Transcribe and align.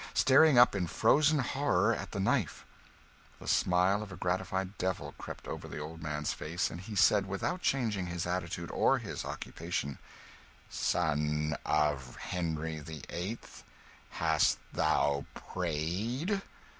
staring 0.15 0.57
up 0.57 0.73
in 0.73 0.87
frozen 0.87 1.37
horror 1.37 1.93
at 1.93 2.09
the 2.09 2.19
knife. 2.19 2.65
The 3.39 3.47
smile 3.47 4.01
of 4.01 4.11
a 4.11 4.15
gratified 4.15 4.75
devil 4.79 5.13
crept 5.19 5.47
over 5.47 5.67
the 5.67 5.77
old 5.77 6.01
man's 6.01 6.33
face, 6.33 6.71
and 6.71 6.81
he 6.81 6.95
said, 6.95 7.27
without 7.27 7.61
changing 7.61 8.07
his 8.07 8.25
attitude 8.25 8.71
or 8.71 8.97
his 8.97 9.23
occupation 9.23 9.99
"Son 10.71 11.55
of 11.67 12.15
Henry 12.15 12.79
the 12.79 13.03
Eighth, 13.11 13.63
hast 14.09 14.57
thou 14.73 15.27
prayed?" 15.35 16.41